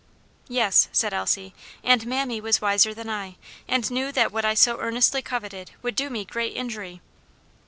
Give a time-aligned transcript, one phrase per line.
[0.47, 1.53] "Yes," said Elsie;
[1.83, 3.35] "and mammy was wiser than I,
[3.67, 7.01] and knew that what I so earnestly coveted would do me great injury."